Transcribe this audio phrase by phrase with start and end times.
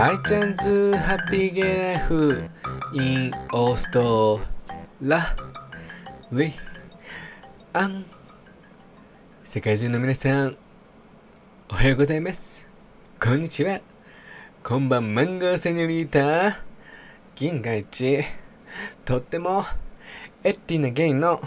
[0.00, 2.48] 大ちゃんズハッピーゲイライフ
[2.94, 4.40] in オースト
[5.02, 5.36] ラ。
[6.32, 6.54] リ
[7.74, 8.06] アン
[9.44, 10.56] 世界中の皆さん
[11.70, 12.66] おはようございます。
[13.22, 13.82] こんにちは。
[14.62, 16.62] こんばんマンゴーセニョリータ
[17.34, 18.24] 銀河一。
[19.04, 19.66] とっても
[20.42, 21.42] エッティなゲイの。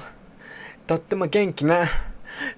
[0.85, 1.87] とっても元気な。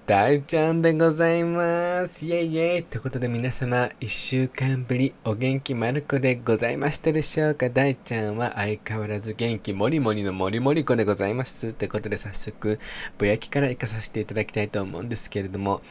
[0.05, 2.25] 大ちゃんでございます。
[2.25, 7.70] イェイイェイということで皆様、一週間ぶりお元気まる子でございましたでしょうか？
[7.70, 11.73] 大ちゃんは相変わらず元気もりもりのもりもり子でございます。
[11.73, 12.80] ということで早速、
[13.17, 15.81] ぼやきから行かさせていただきたいと思うんですけれども、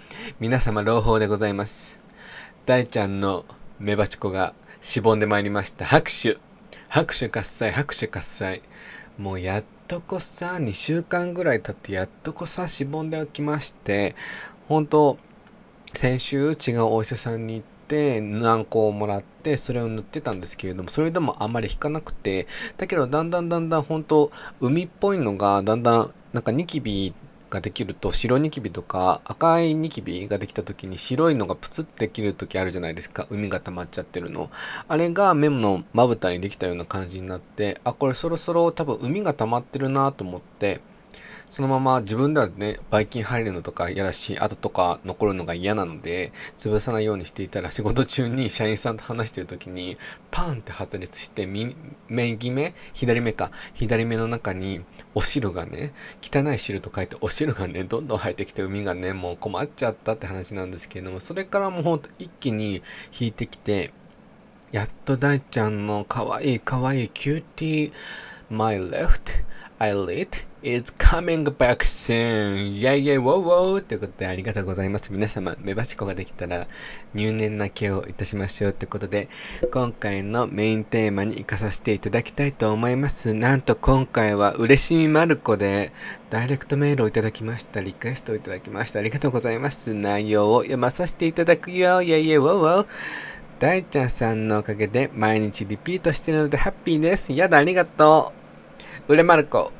[0.40, 2.00] 皆様朗報でございます。
[2.64, 3.44] 大ちゃんの
[3.78, 5.84] メバチコがしぼんでまいりました。
[5.84, 6.38] 拍手
[6.88, 8.62] 拍手喝采拍手喝采
[9.18, 14.14] もうやっとこさ2週間ぐらい経ってやっとこさしぼんでおきまして
[14.66, 15.18] 本当
[15.92, 22.46] 先週違うお医者さんに行って軟膏をもらってそれを塗ってたんですけれどもそれでもあんまり引かなくて
[22.78, 27.12] だけどだんだんだんだん本当海っぽいのがだんだんなんかニキビ
[27.54, 33.26] ができると白ニキビとか赤いニキビができた時に白いのがプツって切る時あるじゃないですか。
[33.30, 34.50] 海が溜まっちゃってるの。
[34.88, 40.80] あれが目のまぶたにできたような感じになってあこれそろそろ多分海が溜まってるなと思って
[41.46, 49.98] そのまま自分ではね、ばい菌入るのとか嫌だし、後とか残るのが嫌なので、潰さないようにしていたら仕事中に社員さんと話してる時に、
[50.30, 53.50] パーンって発熱して、右目左目か。
[53.74, 54.80] 左目の中に
[55.14, 62.82] お汁がね、汚い汁と書いてお汁がね、どんどん入ってきて膿がね、もう困っちゃったって話なんですけれども、それからもうほんと一気に
[63.18, 63.92] 引いてきて、
[64.72, 67.92] やっと大ちゃんのかわいいかわいいキューティー
[68.50, 69.44] my left
[69.84, 70.28] eyelid
[70.62, 72.78] is coming back soon.
[72.78, 75.12] イェイイェイウォーウォーということでありがとうございます。
[75.12, 76.66] 皆様、めばちこができたら
[77.12, 79.28] 入念なケアをいたしましょうということで、
[79.70, 83.34] 今回のメインテーマに行かさせていただきたいと思います。
[83.34, 85.92] なんと今回は嬉しみまる子で
[86.30, 87.82] ダイレクトメールをいただきました。
[87.82, 89.00] リクエストをいただきました。
[89.00, 89.92] ありがとうございます。
[89.92, 92.00] 内容を読まさせていただくよ。
[92.00, 92.86] イェイイェイウォーウォー。
[93.58, 97.34] 大ちゃんさんのおかげで毎日リピートしてるのでハッピーです。
[97.34, 98.43] やだ、ありがとう。
[99.06, 99.70] うれまる子。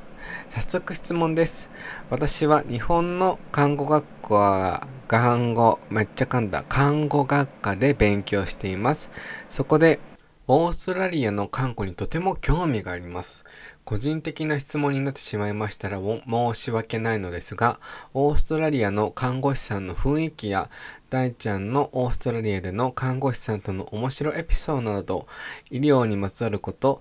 [0.51, 1.71] 早速質問です。
[2.11, 9.11] 私は日本の看護学校は看護、めっちゃ噛んだ、看護学科で勉強しています。
[9.49, 9.99] そこで、
[10.47, 13.47] オーストラリアの看護にとても興味があります。
[13.85, 17.81] 個人的な質問になってしまいましたら申し訳ないのですが、
[18.13, 20.69] オーストラリアの看護師さんの雰囲気や、
[21.09, 25.27] 大ちゃんのオーストラリアでの看護師さんとの面白エピソードなど、
[25.71, 27.01] 医療にまつわること、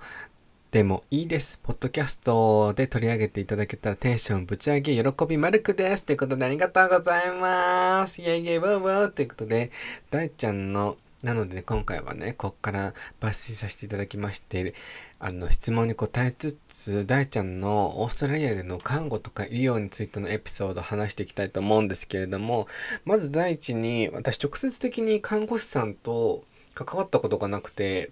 [0.73, 1.59] でもいいです。
[1.61, 6.03] ポッドキャストで取り上げていただけたらテンションぶち上げ喜びマルクです。
[6.03, 8.19] ということでありがとうございます。
[8.23, 9.69] イェイイェイブーブーということで、
[10.09, 14.73] 大ちゃんの、なので、ね、今回はね、こっから抜粋させていただきまして、
[15.19, 22.65] あの、質問に答えつつ、大ちゃんのオーストラリアでの看護とか医療についてのエピソードを話していきたいと思うんですけれども、
[23.05, 28.09] まず第一に、私直接的に看護師さんと関わったことがなくて、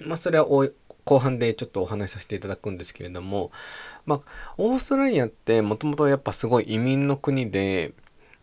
[0.00, 0.46] まあ、それは
[1.08, 3.50] 後半でちょっとお話しさせていただくんですけれども、
[4.04, 4.20] まあ、
[4.58, 7.94] オーストラリアってもともとやっぱすごい移民の国で、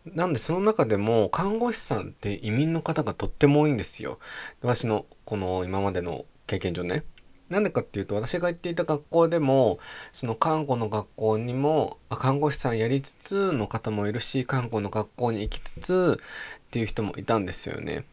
[0.04, 4.18] なんでその中でも看護師さんって移民の方がとっても多いんですよ。
[4.64, 7.04] 私のこの今までの経験上ね。
[7.50, 9.78] なんでかっていうと私が行っていた学校でも
[10.12, 18.06] その看護の学校にも看護師さんやりつつの方もいるし看護の学校に行きつつっていう人もいたんですよね。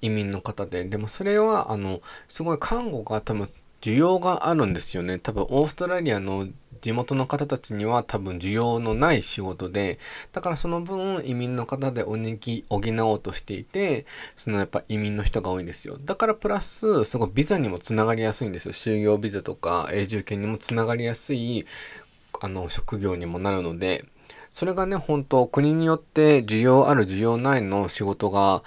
[0.00, 0.84] 移民の方で。
[0.84, 3.48] でもそれはあのすごい看護が多分
[3.84, 5.18] 需要があるんですよね。
[5.18, 6.48] 多分オーストラリアの
[6.80, 9.98] 地元の方たちには多分需要のない仕事で、
[10.32, 14.06] だからその分移民の方でおにぎ補おうとしていて、
[14.36, 15.98] そのやっぱ移民の人が多いんですよ。
[16.02, 18.72] だからプラス、すごいビザにもつながりやすいんですよ。
[18.72, 21.66] 就業ビザとか永住権にもつながりやすい、
[22.40, 24.06] あの、職業にもなるので、
[24.50, 28.62] それがね、本当国によって需要ある需要ないの仕事が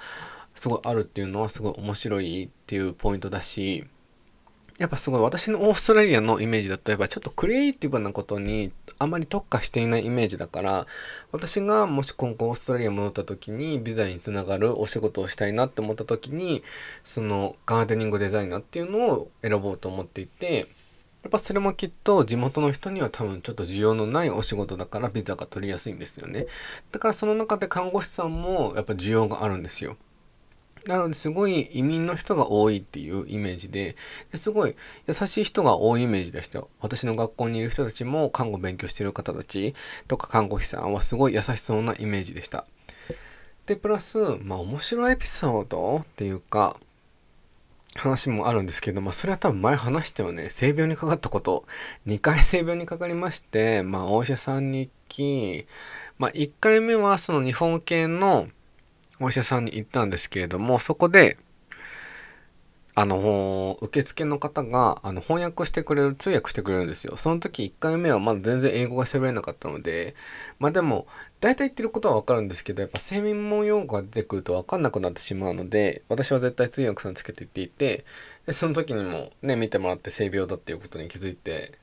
[0.53, 3.83] すごいあるっていうのはすごい面白いっていうポイントだし、
[4.77, 10.85] やっぱすごい私のオーストラリアのイメージだとやっぱちょっとクリエイティブなことにあまり特化していないイメージだから
[11.31, 16.63] 私がもし今後オーストラリア戻った時にビザにつながるお仕事をしたいなって思った時に
[17.03, 20.67] そのガーデニングデザイナーっていうのを選ぼうと思っていて
[21.23, 26.45] やっぱそれもきっと地元の人には多分ちょっと需要のないお仕事だからビザが取りやすいんですよね。
[26.91, 29.97] だからその中で看護師さんもやっぱ需要があるんですよ。
[30.87, 33.95] なのですごい移民の人が多いっていうイメージで、
[34.31, 34.75] ですごい
[35.07, 36.69] 優しい人が多いイメージでしたよ。
[36.79, 39.75] 私の学校にいる人たちも看護勉強してる方たち
[40.07, 42.65] とか看護師さんはすごい優しそうなイメージでした。
[43.65, 46.77] で、プラス、まあ面白いエピソードっていうか、
[47.97, 50.49] 話もあるんですけど、まあ、それは多分前話したよね。
[50.49, 51.65] 性病にかかったこと。
[52.05, 55.65] 2回性病にかかりまして、まあ、お医者さんに行き、
[56.17, 58.47] まあ、1回目はその日本系の
[59.19, 61.37] お医者さんに行ったんですけれども、そこで、
[62.99, 67.15] あの、受付の方が、あの、翻訳してくれる、通訳してくれるんですよ。
[67.15, 70.15] その時1回目はまだ全然英語が喋れなかったので、
[70.57, 71.05] まあでも、
[71.39, 78.03] 大体言ってることはわかるんですけど、やっぱ専門用語が出てくるとわかんなくなってしまうので、私は絶対通訳さんつけて言っていて、
[78.47, 81.73] でその時にもね、見てもらって性病だっていうことに気づいて、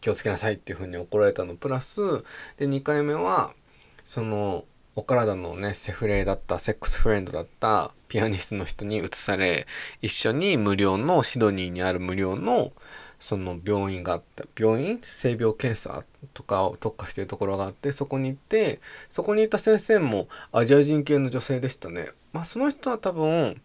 [0.00, 2.24] 気をつけなさいっていうふうに怒られたのプラス、
[2.56, 3.54] で、2回目は、
[4.02, 4.64] その、
[4.96, 9.66] お体のね、セフレだった、セックスフレンドだったピアニストの人に移され、
[10.02, 12.72] 一緒に無料の、シドニーにある無料の、
[13.18, 14.44] その病院があった。
[14.58, 14.98] 病院？
[15.02, 16.04] 性病検査
[16.34, 22.08] とかを特化しているところがあってそこに行ってそこにいた先生もアジア人系の女性でしたね。
[22.34, 23.62] まあその人は多分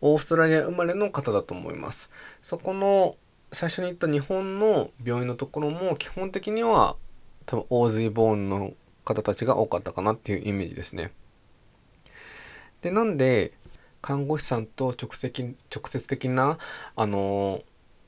[0.00, 2.08] オーストラリア生まれの方だと思います。
[2.40, 3.16] そこの
[3.52, 6.96] 最初に行った日本の病院のところも基本的には
[7.44, 8.72] 多分オーズイボーンの
[9.04, 11.12] 方たちが多かったかなっていうイメージですね。
[12.82, 13.52] でなんで
[14.02, 16.58] 看護師さんと直接直接的な
[16.96, 17.62] あの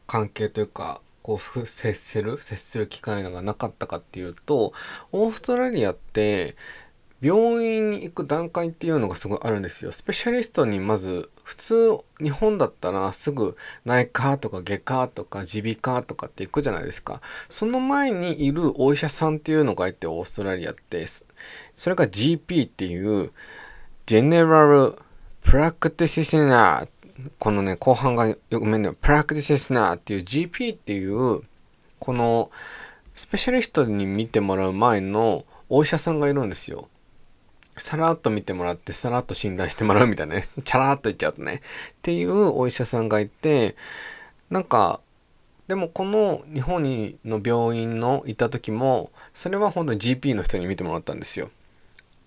[0.07, 4.73] 関係というかこう接する接する機会がなかったかっていうと
[5.13, 6.55] オーストラリアって
[7.21, 9.93] 病院に行く段階っていうのがすごいあるんですよ。
[9.93, 17.21] スペシャリストにまず普通日本だったらすぐ内科とか外科とか耳鼻科とかって行くじゃないですか。
[17.49, 21.07] その前にいるお医者さんっていうのがいてオーストラリアって
[21.75, 23.33] それが GP っていう
[24.07, 24.97] General
[25.43, 26.89] Practitioner
[27.39, 28.97] このね、後半がよくめんのよ。
[29.01, 31.43] プラクティセスナーっていう GP っていう、
[31.99, 32.51] この
[33.15, 36.89] スペシャリストに見てもらう前のお医者さんがいるんですよ。
[37.77, 40.43] さらっと見てもらって、さらっと診断してもらうみたいなね。
[40.65, 41.63] チャラっと言っちゃうとね。
[41.93, 43.77] っていうお医者さんがいて、
[44.51, 45.01] なんか、
[45.69, 51.51] でもこの日本にの病院のいた時も、それは本当に GP の人に見てもらったんですよ。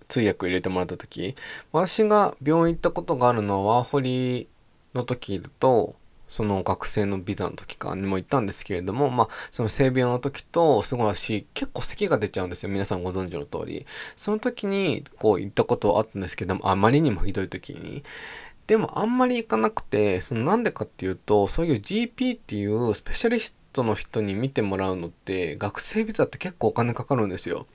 [0.07, 1.35] 通訳入れてもらった時。
[1.71, 4.47] 私が病院行ったことがあるのはワーホリ
[4.93, 5.95] の時だと、
[6.29, 12.69] その学生のビザの時かにも行ったんですけれども、まあ、その性病の時と、すごいし、結構咳が出ちゃうんですよ。
[12.69, 13.85] 皆さんご存知の通り。
[14.15, 18.03] その時に、こう行ったことはあったんですけども、あまりにもひどい時に。
[18.67, 27.65] でもあんまり行かなくて、そのなんでかっていうと、そういう GP っていうスペシャリストの人に見てもらうのって、学生ビザって結構お金かかるんですよ。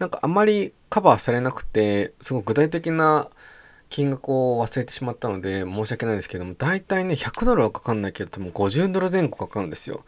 [0.00, 3.30] なんかあまりカバーされなくて、すごい具体的な
[3.90, 10.04] 金額を忘れてしまったので申し訳ないんですけども、大体ね、100ドルはかかんないけど、多分50ドル前後かかるんですよ。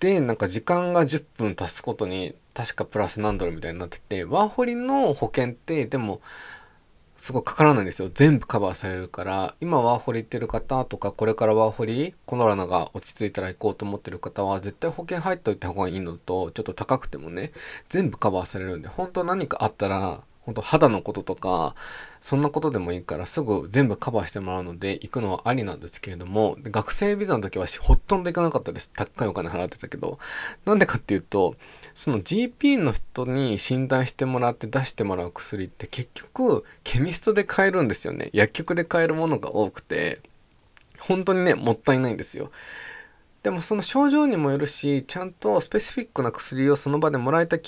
[0.00, 6.20] で、なんか時間が10分経つことに、確かプラス何ドルみたいになってて、ワーホリの保険って、でも、
[7.16, 8.10] すごいかからないんですよ。
[8.12, 17.52] 全部カバーされるから、今ワーホリ行ってる方とか、これからワーホリ、コロナが落ち着いたら行こうと思ってる方は、絶対保険入っておいた方がいいのと、ちょっと高くてもね、
[17.88, 21.74] 全部カバーされるんで、本当何かあったら、本当肌のこととか、
[22.20, 28.92] そんなことでもいいからすぐ全部カバーしてもらうので行くのはありなんですけれども、学生ビザの時はほとんど行かなかったです。
[28.94, 30.20] 高いお金払ってたけど。
[30.64, 31.56] なんでかっていうと、
[31.94, 38.30] その GP の人に診断してもらって出してもらう薬って結局ケミストで買えるんですよね。
[38.32, 40.20] 薬局で買えるものが多くて、
[41.00, 42.52] 本当にね、もったいないんですよ。
[43.42, 47.58] でもその症状にもよるし、ちゃんとスペシフィックな薬をその場でもらえた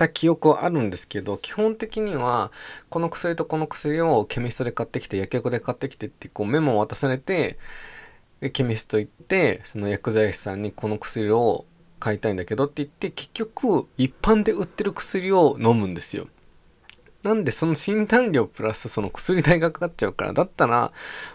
[0.00, 2.50] た記憶はあるんですけど、基本的には、
[2.88, 7.58] この薬とこの薬をケミストで買ってきて、薬局で買ってきてってこうメモを渡されて、
[8.40, 11.66] で、ケミスト行って、その薬剤師さんにこの薬を
[11.98, 16.28] 買いたいんだけどって言って、結局、一般で売ってる薬を飲むんですよ。
[17.22, 20.90] なんでその診断料プラスその薬代がかかっちゃうから、だったら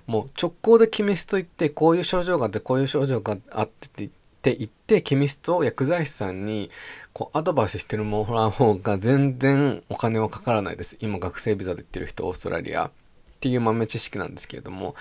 [0.07, 4.10] もう直行でケミスト行ってこういう症状があってこういう症状があってってっ
[4.45, 6.69] って言ってケミスト薬剤師さんに
[7.13, 10.97] こうアドバイスしてるもらう方が全然お金はかからないです。
[10.99, 12.91] 今学生ビザで行ってる人オーストラリアっ
[13.39, 14.93] ていう豆知識なんですけれども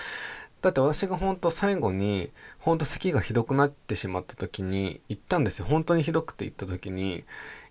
[0.62, 5.66] だって私が本当最後に本当咳がひどくなってしまった時に行ったんですよ。
[5.68, 7.24] 本当にひどくて行った時に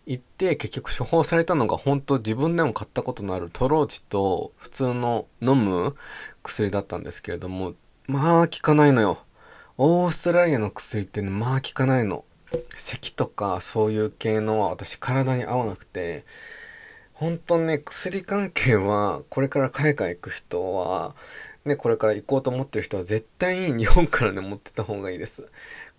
[0.06, 5.96] 行って結局処方されたのが本当自分でも買ったことのあるトローチと普通の飲む
[6.44, 7.74] 薬だったんですけれども
[8.06, 9.24] まあ効かないのよ。
[9.78, 12.26] オーストラリアの薬ってね、まあ効かないの。
[12.78, 16.26] 咳とかそういう系のは私体に合わなくて、
[17.14, 21.16] 本当ね、薬関係はこれから海外行く人は、
[21.66, 25.50] ね、これから行こうと思ってる人は絶対に日本からね、持ってた方がいいです。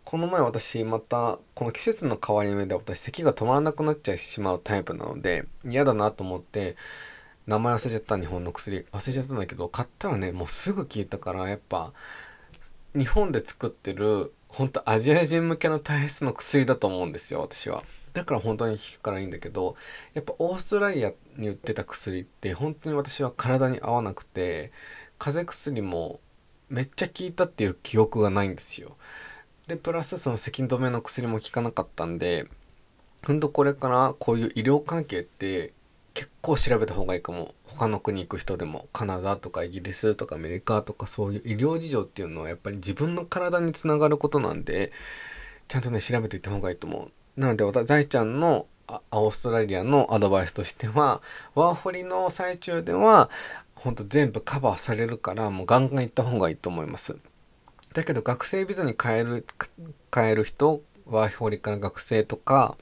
[0.05, 6.77] この前私また、この季節の変わり目で私咳が止まらなくなっちゃいしまうタイプなので、嫌だなと思って、
[7.47, 11.93] 名前忘れちゃった日本の薬忘れちゃったんだけど買ったらねもうすぐ効いたからやっぱ
[12.97, 17.83] 日本で作ってる本当アジア人向けの体質の薬だと思うんですよ私は。
[18.13, 19.75] だから本当に効くからいいんだけど
[20.15, 24.71] やっぱオーストラリアに売ってた薬って本当に私は体に合わなくて
[25.19, 26.21] 風邪薬も
[26.69, 28.97] めっちゃ効いたっていう記憶がないんですよ。
[29.67, 32.47] でプラスその咳止めの薬も効かなかったんで
[33.27, 35.73] ほんとこれからこういう医療関係って
[36.15, 37.55] 結構調べた方がいいかも。
[37.67, 44.93] 他の国行く人でもカナダとかイギリスとかアメリカとかそういう医療事情っていうのはやっぱり自分の体につながることなんで
[45.67, 47.41] ちゃんとね調べていった方がいいと思う。
[47.41, 48.67] なので私大ちゃんの
[49.11, 51.21] オーストラリアのアドバイスとしては
[51.57, 53.29] ワーホリの最中では
[53.75, 57.17] ほんと全部カバーされるからもうガンガン行った方がいいと思います。
[57.93, 59.45] だけど学生ビザに変える
[60.15, 62.77] 変える人ワーホリから学生とか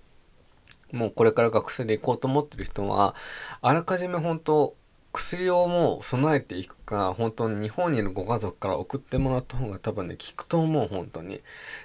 [0.93, 3.15] もうこれから学生で行こうと思ってる人は
[3.61, 4.77] あらかじめ本当
[5.13, 11.41] 薬をもう備えていくか本当に日本にいるご家族から送ってもらった方が多分ね効くと思う本当に。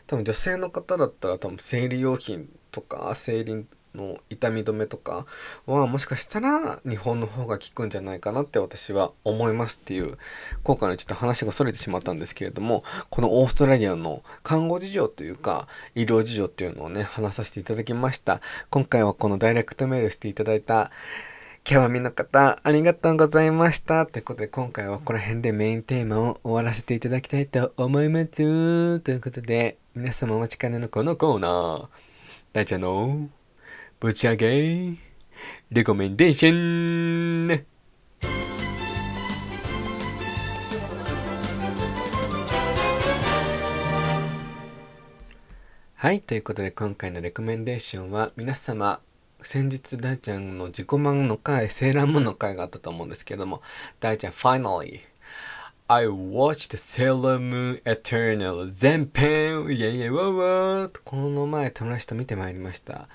[0.08, 3.66] 多分女性の方だったら多分生理用品とか生理
[3.98, 5.26] の痛み止めとか
[5.66, 10.18] はもしかしたら日本の方が効くんじゃないかなって私は思いますっていう
[10.64, 20.92] 今回のちょっと話がそれてしまったんですけれどもこのオーストラリアの看護事情というか医療事情っていうのをね話させていただきました今回はこのダイレクトメールしていただいた
[21.70, 24.06] 今日はみんな方ありがとうございました。
[24.06, 29.00] ということで今回はここら辺でメインテーマを終わらせていただきたいと思います。
[29.02, 31.88] ということで皆様お待ちかねのこのコーナー
[32.54, 33.28] 大ちゃんの
[34.00, 34.96] ぶち上げ
[35.72, 37.66] レコメンデーション
[45.96, 49.00] はい、ということで今回のレコメンデーションは皆様
[49.42, 53.64] 先日大ちゃんの自己満の回、セーラームーンの回があったと思うんですけども
[54.00, 55.00] 大ちゃん finally
[55.90, 58.70] I watched Sailor Moon Eternal.
[58.70, 59.68] 全編。
[59.70, 63.08] イエイエイワーワーこの前友達と見てまいりました。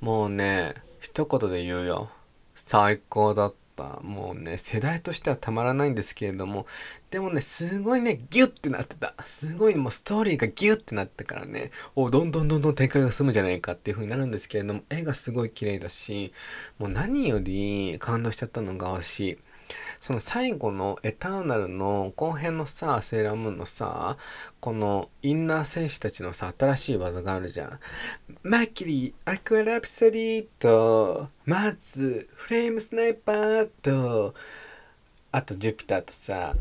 [0.00, 2.10] もうね、一言で言うよ。
[2.56, 4.00] 最高だった。
[4.02, 6.66] もうね、世代としてはたまらないんですけれども、
[7.12, 9.14] でもね、すごいね、ギュッてなってた。
[9.24, 16.32] すごいもうストーリーがギュッてなってからね、おどんどんどんどん展開が進むじゃないかっていう風になるんですけれども、絵がすごい綺麗だし、
[16.80, 19.38] もう何より感動しちゃったのが私、
[20.00, 24.16] その最後のエターナルの後編のさ、セーラームーンのさ、
[24.60, 27.80] このインナー戦士たちのさ、新しい技があるじゃん。
[28.42, 34.34] マーキリー、アクアラプソディと、まず、フレームスナイパーと、
[35.32, 36.54] あとジュピターとさ、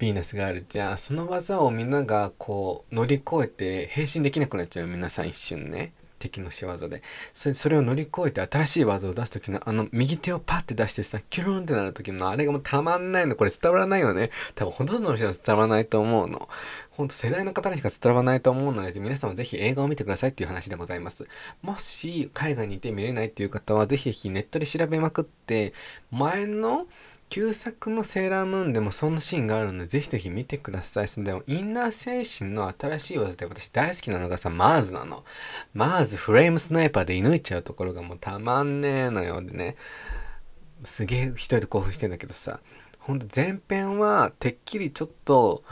[0.00, 0.98] ヴィーナスがあるじゃん。
[0.98, 5.92] その技をみんながこう乗り越えて変身できなくなっちゃう皆さん一瞬ね。
[6.20, 7.02] 敵の仕業で。
[7.32, 13.34] それそれを乗り越えて新しい技を出す時のあの右手をパッて出してさキュルンってなる時のあれがもうたまんないの。
[13.34, 14.30] これ伝わらないよね。
[14.54, 16.48] 多分ほとんどの人は伝わらないと思うの。
[16.90, 21.26] ほんと世代の方にしか伝わらないと思うので皆さんはぜひ映画を見てくださいっていう話でございます。
[21.62, 25.72] もし海外にいて見れないっていう方はぜひぜひネットで調べまくって
[26.10, 26.86] 前の
[27.30, 31.08] 旧作のセーラームーンでもそんなシーンがあるので、ぜひぜひ見てください。
[31.08, 35.24] それでも、インナー精神の新しい技で私大好きなのがさ、マーズなの。
[35.72, 39.44] マーズフレームスナイパーで射抜いちゃうところがもうたまんねえのよう。
[39.44, 39.76] でね、
[40.82, 42.58] すげえ一人で興奮してんだけどさ、
[42.98, 45.62] ほんと前編はてっきりちょっと、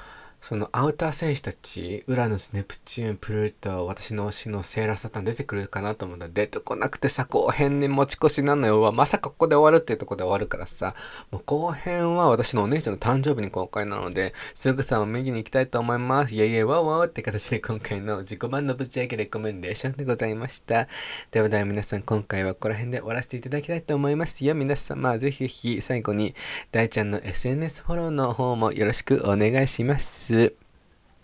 [0.40, 8.92] そのアウター戦士たち、ウラヌス、ネプチューン、プルート、私の推しのセーラーサタン出てくるかなと思ったら出てこなくてさ、後編に持ち越しなのよ。
[8.92, 10.94] まさかここで終わるっていうとこで終わるからさ、
[11.30, 16.34] もう後編は私のお姉ちゃんの誕生日に公開なので、すぐさま右に行きたいと思います。
[16.34, 20.88] イェイイェイワーワーって形で今回の自己版のぶち上げレコメンデーションでございました。
[21.30, 24.54] ではでは皆さん今回はここら辺で終わらせていただきたいと思いますよ。
[24.54, 26.34] 皆様ぜひぜひ最後に
[26.70, 30.27] 大ちゃんの SNS フォローの方もよろしくお願いします。